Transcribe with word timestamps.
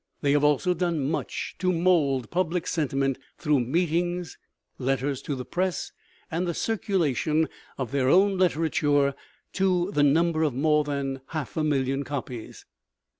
They 0.21 0.31
have 0.31 0.43
also 0.43 0.73
done 0.73 1.11
much 1.11 1.53
to 1.59 1.71
mold 1.71 2.31
public 2.31 2.65
sentiment 2.65 3.19
through 3.37 3.59
meetings, 3.59 4.39
letters 4.79 5.21
to 5.21 5.35
the 5.35 5.45
press, 5.45 5.91
and 6.31 6.47
the 6.47 6.55
circulation 6.55 7.47
of 7.77 7.91
their 7.91 8.09
own 8.09 8.35
literature 8.35 9.13
to 9.53 9.91
the 9.91 10.01
number 10.01 10.41
of 10.41 10.55
more 10.55 10.83
than 10.83 11.21
half 11.27 11.55
a 11.55 11.63
million 11.63 12.03
copies. 12.03 12.65